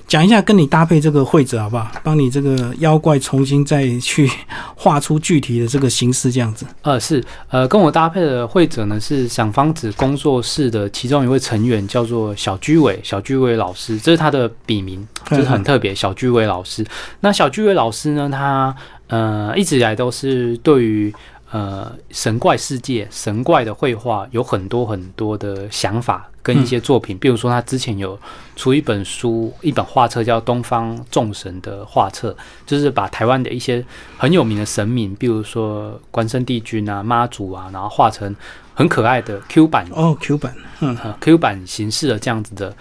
[0.07, 1.89] 讲一下跟你搭配这个绘者好不好？
[2.03, 4.29] 帮你这个妖怪重新再去
[4.75, 6.63] 画出具体的这个形式，这样子。
[6.83, 15.95] 呃，是呃，跟我搭配的绘者呢是想方子工作室的其中一位成员，叫做小居伟，小居伟老师，这是他的笔名，就是很特别。
[15.95, 16.85] 小居伟老师，
[17.21, 18.75] 那小居伟老师呢，他
[19.07, 21.11] 呃一直以来都是对于。
[21.53, 28.19] 呃，神怪世界、神怪的绘画有很多很多的想法跟一些作品，比如说他之前有
[28.55, 32.35] 出一本书、一本画册，叫《东方众神》的画册，
[32.65, 33.85] 就是把台湾的一些
[34.17, 38.35] 很有名的神明，比如说关圣帝君啊、妈祖啊，然后画成
[38.73, 42.75] 很可爱的 Q 版哦，Q 版，嗯，Q 版形式的这样子的。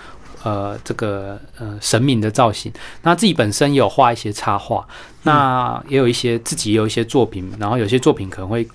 [0.44, 4.85] 呃，这个呃神明的造型，那自己本身也有画一些插画，
[5.22, 8.66] 那也有一些自己也有一些作品，然后有些作品可能会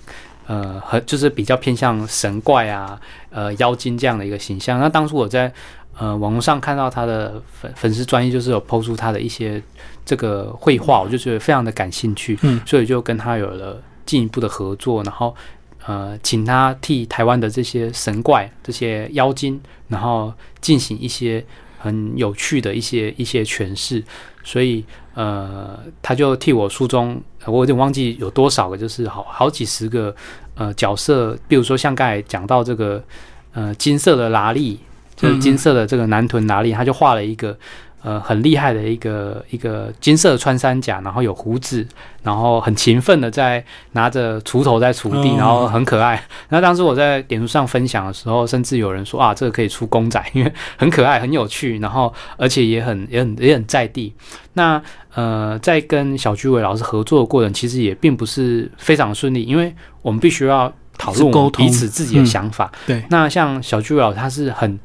[0.46, 2.98] 呃很就是比较偏向神怪啊，
[3.30, 4.80] 呃妖精这样的一个形象。
[4.80, 5.52] 那当初我在
[5.98, 9.62] 呃网络上看到他的粉粉丝专业，就是有抛出他的一些
[10.06, 15.34] 这个绘画，我就觉得非常的感兴趣，嗯，所以就跟他有了进一步的合作，然后
[15.88, 19.60] 呃请他替台湾的这些神怪、这些妖精。
[19.90, 21.42] 然后进行一些
[21.78, 24.04] 很有趣的一些一些诠释，
[24.44, 30.14] 所以呃，他就替我书中，我有点忘记有多少个，就是好好几十个
[30.56, 33.02] 呃角色，比如说像刚才讲到这个
[33.54, 34.78] 呃金色的拉力，
[35.16, 37.56] 就是金色的这个男臀拉力，他就画了一个。
[38.00, 41.84] 呃，很厉害的一个一个金色穿山甲，然后有胡子，
[42.22, 46.22] 然后很勤奋的在拿着锄头在锄地，然后很可爱。
[46.48, 54.14] 那当时我在点书上分享的时候，甚至有人说啊，这个可以出公仔， 因为很可爱、很有趣，然后而且也很也很也很在地。
[54.52, 54.80] 那
[55.14, 62.70] 呃，在跟小居伟老师合作的过程，其实也并不是非常顺利，因为我们必须要讨论彼此自己的想法。
[62.86, 64.78] 对，那像小居伟老师，他是很。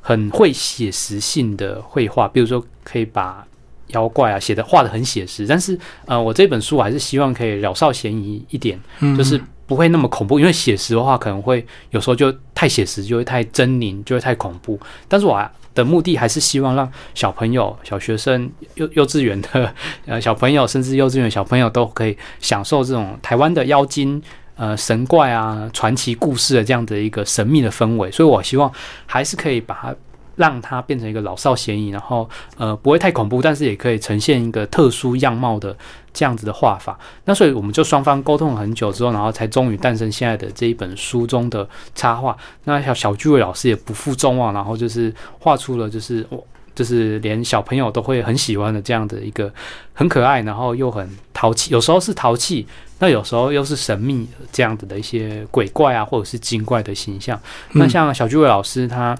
[0.00, 3.46] 很会写实性的绘画，比如说可以把
[3.88, 8.78] 妖怪啊写的画的很写实，但是呃，我这本书我还是希望可以了少嫌疑一点，
[9.16, 14.78] 就是不会那么恐怖，因为写实的话可能会有时候就太写实，就会太狰狞，就会太恐怖。
[15.08, 19.74] 但是我的目的还是希望让小朋友、小学生、幼 幼稚园的
[20.06, 24.22] 呃小朋友，甚至幼稚园小朋友都可以享受这种台湾的妖精。
[24.60, 28.70] 呃神怪啊、传奇故事的这样的一个神秘的氛围，所以我希望
[29.06, 29.96] 还是可以把它
[30.36, 35.74] 让它变成一个老少咸宜，然后呃不会太恐怖，但是也可以呈现一个特殊样貌的
[36.12, 36.98] 这样子的画法。
[37.24, 42.36] 那所以我们就双方沟通了很久之后，然后才终于诞生现在的这一本书中的插画。
[42.64, 46.46] 那小小居伟老师也不负众望，然后就是画出了就是我。
[46.80, 49.52] 就是连小朋友都会很喜欢的这样的一个
[49.92, 52.66] 很可爱，然后又很淘气，有时候是淘气，
[53.00, 57.38] 那有时候又是神秘这样子的一些鬼怪啊，或者是精怪的形象。
[57.72, 59.14] 那像小居伟老师，他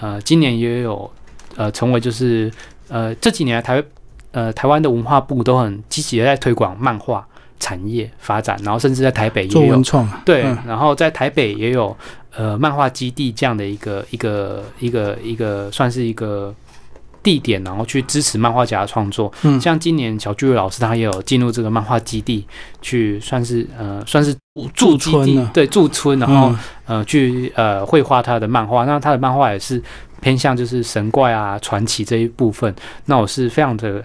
[0.00, 1.08] 呃今年也有
[1.54, 2.50] 呃成为就是
[2.88, 3.80] 呃这几年台
[4.32, 7.24] 呃台湾的文化部都很积极的在推广漫画
[7.60, 9.80] 产业发展，然后甚至在台北也有
[10.24, 11.96] 对，然后在台北也有
[12.34, 16.52] 呃漫画基地这样的一个一个一个一个算是一个。
[17.24, 19.32] 地点，然后去支持漫画家的创作。
[19.42, 22.46] 嗯，像今年小巨伟老师他也有进入这个漫画基地，
[22.82, 24.36] 去算是呃算是
[24.74, 28.84] 驻村，对驻村，然后呃去呃绘画他的漫画。
[28.84, 29.82] 那他的漫画也是
[30.20, 32.72] 偏向就是神怪啊传奇这一部分。
[33.06, 34.04] 那我是非常的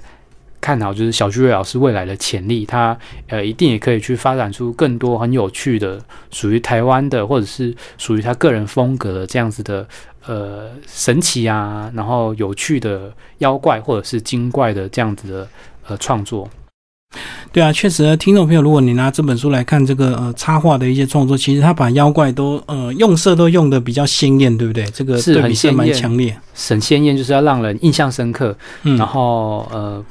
[0.61, 6.01] 看好，就是小巨瑞老师未来的潜力，他呃一定也可以去发展出更多很有趣的
[6.31, 9.85] 属于台湾的，或者是属于他个人风格的这样子的。
[10.27, 15.47] 呃，神奇啊，然后有趣的妖怪或者是精怪的这样子的
[15.87, 16.47] 呃创作，
[17.51, 24.85] 对啊，确实，听众朋友，如果你拿这本书来看这个呃插画的一些创作，其实他把妖怪都呃用色都用的比较鲜艳，对不对？
[24.91, 28.55] 这个是很鲜艳，强烈，很鲜艳，就是要让人印象深刻。
[28.83, 30.03] 嗯，然后呃，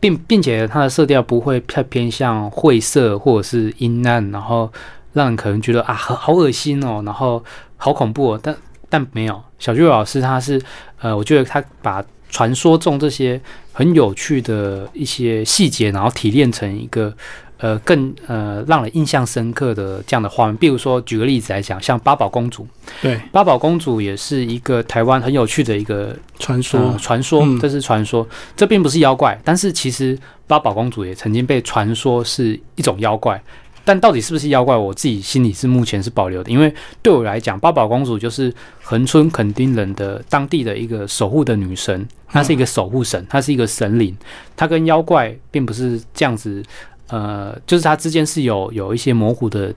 [0.00, 4.72] 并并且它的色调不会太偏向晦涩或者是阴暗，然后
[5.12, 7.44] 让人可能觉得啊，好恶心哦，然后
[7.76, 8.56] 好恐怖哦，但。
[8.92, 9.42] 但没有。
[9.58, 10.60] 小巨老师，他是
[11.00, 13.40] 呃，我觉得他把传说中这些
[13.72, 17.10] 很有趣的一些细节，然后提炼成一个
[17.56, 20.56] 呃更呃让人印象深刻的这样的画面。
[20.58, 22.66] 比如说，举个例子来讲，像八宝公主，
[23.00, 33.42] 对，八宝公主也是一个台湾很有趣的一个传说，传说这是传说，这并不是妖怪，但是其实八宝公主也曾经被传说是一种妖怪。
[33.84, 44.16] 但到底是不是妖怪，我自己心里是目前是保留的，因为对我来讲，八宝公主就是恒春垦丁人的当地的一个守护的女神，她是一个守护神，她是一个神灵，
[44.56, 46.62] 她跟妖怪并不是这样子，
[47.08, 49.74] 呃，就是它之间是有有一些模糊的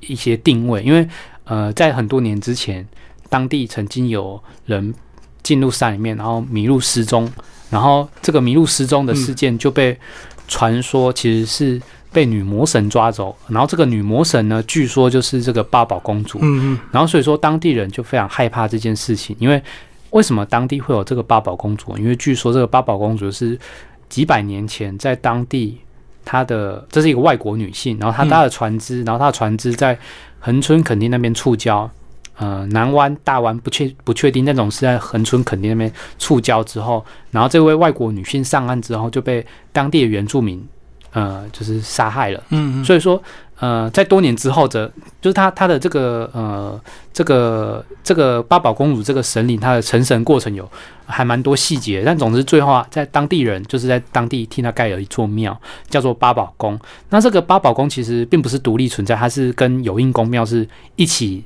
[0.00, 1.08] 一些定位，因为
[1.44, 2.86] 呃，在很多年之前，
[3.28, 4.94] 当地曾经有人
[5.42, 7.28] 进入山里面，然后迷路失踪，
[7.68, 9.98] 然后这个迷路失踪的事件就被
[10.46, 11.82] 传说其实是。
[12.10, 16.38] 被女魔神抓走，然后这个女魔神呢，据说就是这个八宝公主。
[16.40, 16.78] 嗯嗯。
[16.90, 19.62] 然后所以说当地人就非常害怕这件事情，因为
[20.10, 21.96] 为什么当地会有这个八宝公主？
[21.98, 23.58] 因为据说这个八宝公主是
[24.08, 25.78] 几百年前在当地，
[26.24, 29.98] 她的这是一个外国女性，然后她搭了船只，然后她的船只在
[30.40, 31.86] 恒春垦丁那边触礁，
[32.38, 40.66] 呃，南湾大湾不确不确定那种是在恒春垦丁那边触礁之后，然后这位外国女性上岸之后就被当地的原住民。
[41.12, 43.20] 呃，就是杀害了，嗯，所以说，
[43.58, 44.86] 呃，在多年之后，则
[45.20, 46.78] 就是他他的这个呃，
[47.12, 50.70] 这个这个八宝公主这个神灵，她的成神过程有
[51.06, 56.78] 还蛮多细节，但总之最后啊，在当地人就是在当地替他盖了一座庙，叫做八宝宫。
[57.08, 61.42] 那这个八宝宫其实并不是独立存在，它是跟有印宫庙是一起，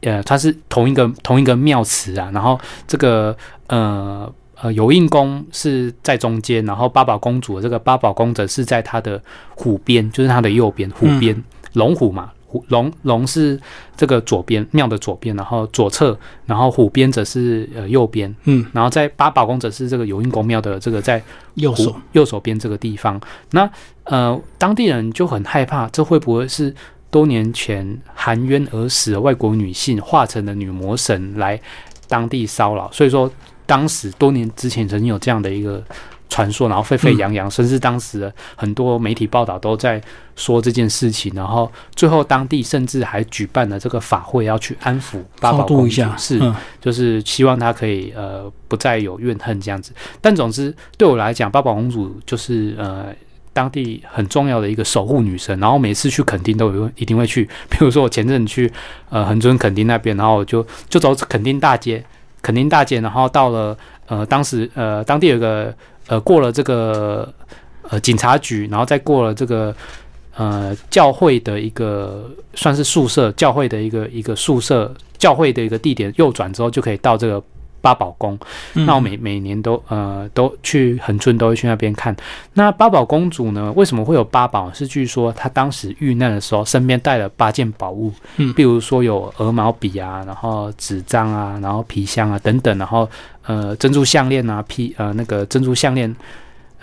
[0.00, 4.32] 呃，它是同一个同一个庙祠啊，然后这个呃。
[4.62, 9.20] 呃，有印宫是在中间，然后八宝公主的这个八宝宫则是在它的
[9.56, 13.60] 虎边，就是它的右边，虎边龙虎嘛，虎龙龙是
[13.96, 21.20] 这个左边庙的左边，然后左侧，然后虎边则是呃右边，嗯，然后在八宝宫则是这个有印宫庙的这个在
[21.54, 23.20] 右手右手边这个地方。
[23.50, 23.68] 那
[24.04, 26.72] 呃，当地人就很害怕，这会不会是
[27.10, 31.60] 多年前含冤而死的外国女性化成的女魔神来
[32.06, 32.88] 当地骚扰？
[32.92, 33.28] 所以说。
[33.72, 35.82] 当时多年之前曾经有这样的一个
[36.28, 39.98] 传说，然后沸沸扬扬，甚至当时的很多媒体报道都在
[40.36, 46.38] 说这件事情，然后最后当地甚至还举办了这个法会，要去安抚八宝公主，是
[46.82, 49.90] 就是希望她可以呃不再有怨恨这样子。
[50.20, 53.06] 但总之对我来讲，八宝公主就是呃
[53.54, 58.70] 当地很重要的一个守护女神，然后每次去垦丁都有一定会去， 比如说我前阵去
[59.08, 62.04] 呃恒春垦丁那边，然后就就走垦丁大街。
[62.42, 63.76] 垦丁大街，然后到了
[64.06, 65.72] 呃，当时呃，当地有个
[66.08, 67.32] 呃，过了这个
[67.88, 69.74] 呃警察局，然后再过了这个
[70.36, 77.42] 呃教会的一个算是宿舍，教会的一个一个宿舍，教会的一个地点，右转之后就可以到这个
[77.82, 78.38] 八宝宫。
[78.72, 82.16] 那我每每年都呃都去恒春都会去那边看。
[82.54, 84.72] 那八宝公主呢，为什么会有八宝？
[84.72, 93.06] 是据说她当时遇难的时候身边带了八件宝物，嗯，比如说有鹅毛笔啊，然后纸张啊，然后皮箱啊等等，然后
[93.44, 96.16] 呃珍珠项链啊，披呃那个珍珠项链。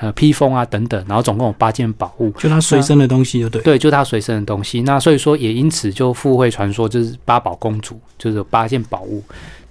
[0.02, 4.82] 呃，披风啊，等等，然后总共有八件宝物，就他随身的东西，就对，对，就他随身的东西。
[4.84, 9.22] 那所以说，也因此就附会传说，就是八宝公主，就是有八件宝物。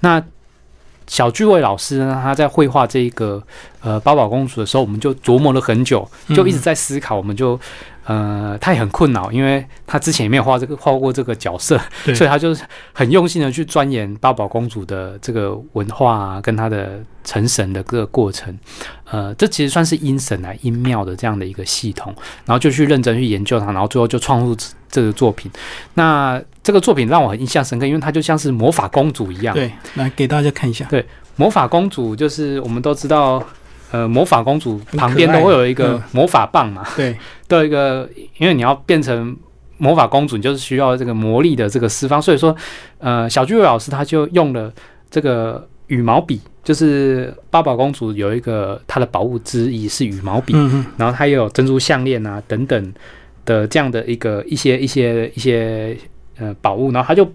[0.01, 0.23] 那
[1.09, 3.43] 小聚位老师呢，他在绘画这一个
[3.81, 7.59] 呃八宝公主的时候，我们就琢磨了很久，就一直在思考，我们就。
[8.05, 11.79] 呃，他也很困扰，因为他之前也没有画这个画过这个角色，
[12.15, 18.59] 所以他就是很用心的去钻研八宝公主的这个文化啊，跟她的成神的各个过程。
[19.11, 22.15] 呃，这其实算是阴神来阴庙的这样的一个系统，
[22.47, 24.57] 然后就去认真去研究它，然后最后就创作
[24.91, 25.51] 这个作品。
[25.93, 29.55] 那这个作品让我很印象深刻，因为它就像是魔法公主一样。
[29.55, 30.85] 对，来给大家看一下。
[30.91, 31.03] 对，
[31.37, 33.43] 魔法公主就是我们都知道。
[33.91, 36.87] 呃，魔法公主旁边都会有一个魔法棒嘛？
[36.95, 37.17] 对，
[37.49, 38.07] 都有一个，
[38.37, 39.35] 因为你要变成
[39.79, 42.21] 魔法公主，你就是需要这个魔力的这个释放。
[42.21, 42.55] 所以说，
[42.99, 44.71] 呃，小巨伟老师他就用了
[45.11, 50.53] 这个羽毛笔，就是八宝公主有一个她的宝物之一是羽毛笔，
[50.99, 52.93] 然后她也有珍珠项链啊等等
[53.47, 55.97] 的这样的一个一些一些一些
[56.39, 57.31] 呃宝物，然后他就。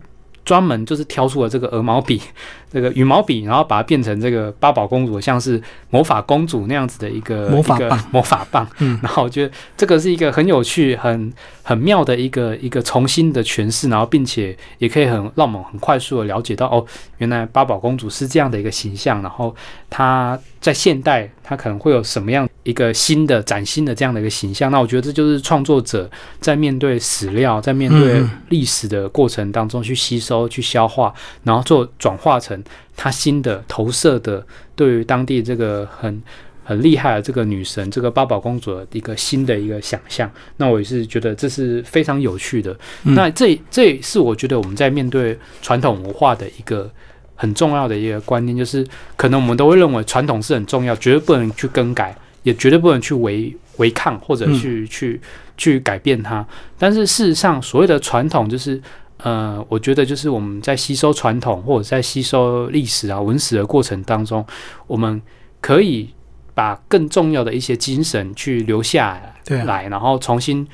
[0.46, 2.22] 专门就是挑出了这个鹅毛笔，
[2.70, 8.10] 这个羽毛笔，然后把它变成这个八宝公主，像是魔法公主那样子的一个魔法棒。
[8.12, 11.32] 魔法棒，嗯，然后我觉得这个是一个很有趣、很
[11.64, 16.86] 很妙的一个一个重新的诠释，然后并且也可以很让我们很快速的了解到，哦，
[17.20, 19.56] 原来八宝公主是这样的一个形象，然后
[19.90, 24.72] 她在现代她可能会有什么样一个新的崭新的这样的一个形象。
[24.72, 26.10] 那我觉得这就是创作者
[26.40, 30.44] 在面对史料、在面对历史的过程当中去吸收。
[30.54, 31.12] 去消化，
[31.44, 32.64] 然后做转化成
[32.96, 34.46] 他新的投射的，
[34.76, 36.22] 对于当地这个很
[36.64, 40.30] 很厉害的这个女神，这个八宝公主的一个新的一个想象。
[40.58, 42.78] 那我也是觉得这是非常有趣的。
[43.02, 46.88] 那这这也是我觉得我们在面对传统文化的一个
[47.36, 48.86] 很重要的一个观念，就是
[49.16, 55.20] 可能我们都会认为传统是很重要，绝对不能去更改，也绝对不能去违违抗或者去去
[55.58, 56.46] 去改变它。
[56.78, 58.82] 但是事实上，所谓的传统就是。
[59.18, 64.46] 呃，我觉得就是我们在吸收传统或者在吸收历史啊文史的过程当中，
[64.86, 65.22] 我们
[65.62, 66.10] 可以
[66.54, 69.18] 把更重要的一些精神去留下
[69.66, 70.68] 来，然后重新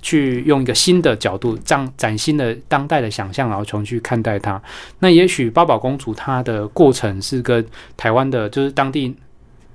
[0.00, 4.60] 去用一个新的角度，这样崭新的当代的想象，然后重新去看待它。
[4.98, 7.64] 那也许八宝公主她的过程是跟
[7.96, 9.14] 台湾的，就是当地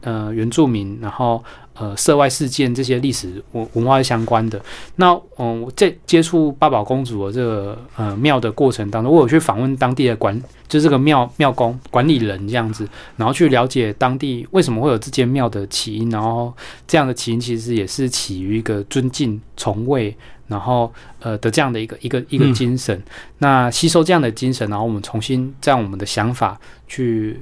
[0.01, 1.43] 呃原住民，然后。
[1.79, 4.59] 呃，涉外事件这些历史文文化相关的，
[4.95, 16.51] 那嗯，我在接触八宝公主的这个呃庙的过程当中，我有去访问当地的管，就这个庙庙公管理人这样子，然后去了解当地为什么会有这间庙的起因，然后
[16.87, 20.17] 这样的起因其实也是起于一个尊敬崇畏，
[20.47, 22.99] 然后呃的这样的一个一个一个精神，
[23.37, 27.39] 那吸收这样的精神，然后我们重新在我们的想法去。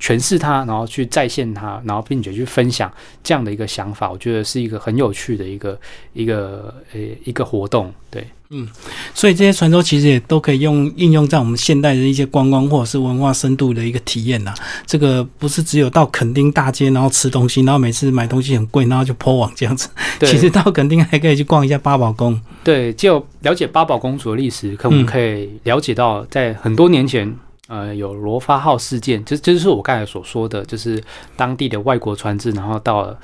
[0.00, 2.92] 诠释它，然后去再现它，然后并且去分享
[3.22, 5.78] 这样的一个想法，我觉得是一个很有趣的一个
[6.12, 7.92] 一个呃一个活动。
[8.10, 8.68] 对，嗯，
[9.12, 14.54] 所以这些传说其实也都可以用应用在我们现代的一些观光或者是文化深度的一个体验呐。
[14.86, 19.88] 这个不是只有到垦丁大街然后吃东西，然后每次买东西很贵，然后就破网这样子。
[20.20, 22.40] 其实到垦丁还可以去逛一下八宝宫。
[22.62, 27.34] 对，就了解八宝公主的历史，可我们可以了解到在很多年前。
[27.66, 31.02] 呃，有罗发号事件，就这就是我刚才所说的，就是
[31.34, 33.18] 当地的外国船只，然后到了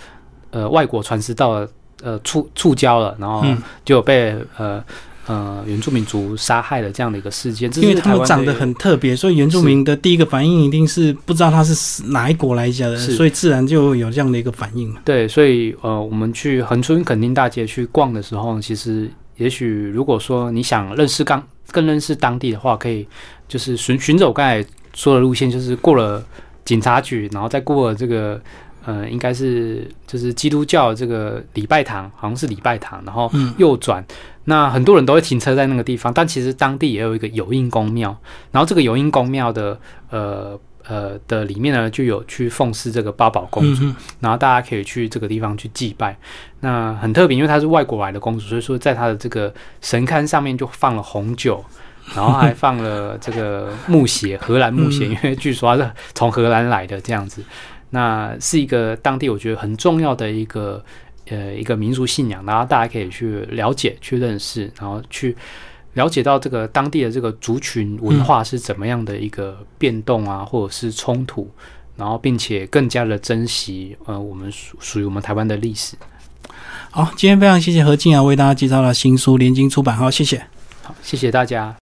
[0.50, 1.68] 呃外国船只到了
[2.02, 3.44] 呃触触礁了，然后
[3.84, 4.82] 就被呃
[5.26, 7.70] 呃原住民族杀害了这样的一个事件。
[7.76, 14.90] 因为他们长得很特别，所以原住民的第一个反应一定是不知道他是哪一国来家的，所以自然就有这样的一个反应。
[15.04, 23.06] 对，所以呃，我们去恒春垦丁大街去逛的时候，其实也许如果说你想认识刚更认识当地的话，可以。
[23.48, 24.64] 就是寻寻走刚才
[24.94, 26.24] 说的路线，就是过了
[26.64, 28.40] 警察局，然后再过了这个，
[28.84, 34.06] 呃，应该是就是基督教这个礼拜堂，好像是礼拜堂，然后右转。
[34.44, 38.16] 那很多人都会停车在那个地方，但其实当地也有一个有印公庙，
[38.52, 39.76] 然后这个有印公庙的，
[40.10, 40.56] 呃
[40.90, 43.84] 呃的里面呢，就有去奉祀这个八宝公主，
[44.18, 46.16] 然后大家可以去这个地方去祭拜。
[46.60, 51.64] 那很特别，因为她是外国来的公主，所以说在她的这个神龛上面就放了红酒。
[52.12, 57.40] 然后还放了这个木鞋，荷兰木鞋， 因为据说是从荷兰来的这样子。
[57.90, 60.82] 那是一个当地我觉得很重要的一个
[61.28, 65.36] 呃一个民族信仰，然后大家可以去了解、去认识，然后去
[65.94, 71.48] 了解到这个当地的这个族群文化是怎么样的一个变动啊，或者是冲突，
[71.96, 75.96] 然后并且更加的珍惜呃我们属属于我们台湾的历史。
[76.90, 80.44] 好，今天非常谢谢何静啊为大家介绍了新书联经出版，好，谢谢，
[80.82, 81.76] 好，谢谢大家。